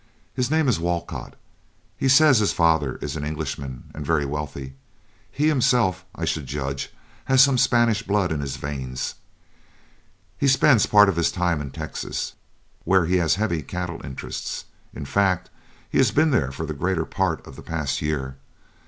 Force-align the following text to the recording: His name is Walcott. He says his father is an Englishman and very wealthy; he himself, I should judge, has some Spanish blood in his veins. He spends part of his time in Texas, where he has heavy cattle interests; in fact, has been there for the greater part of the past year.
His 0.33 0.49
name 0.49 0.67
is 0.67 0.79
Walcott. 0.79 1.35
He 1.95 2.09
says 2.09 2.39
his 2.39 2.53
father 2.53 2.95
is 3.03 3.15
an 3.15 3.23
Englishman 3.23 3.91
and 3.93 4.03
very 4.03 4.25
wealthy; 4.25 4.73
he 5.31 5.47
himself, 5.47 6.05
I 6.15 6.25
should 6.25 6.47
judge, 6.47 6.89
has 7.25 7.43
some 7.43 7.59
Spanish 7.59 8.01
blood 8.01 8.31
in 8.31 8.39
his 8.39 8.55
veins. 8.57 9.13
He 10.39 10.47
spends 10.47 10.87
part 10.87 11.07
of 11.07 11.17
his 11.17 11.31
time 11.31 11.61
in 11.61 11.69
Texas, 11.69 12.33
where 12.83 13.05
he 13.05 13.17
has 13.17 13.35
heavy 13.35 13.61
cattle 13.61 14.01
interests; 14.03 14.65
in 14.91 15.05
fact, 15.05 15.51
has 15.93 16.09
been 16.09 16.31
there 16.31 16.51
for 16.51 16.65
the 16.65 16.73
greater 16.73 17.05
part 17.05 17.45
of 17.45 17.55
the 17.55 17.61
past 17.61 18.01
year. 18.01 18.37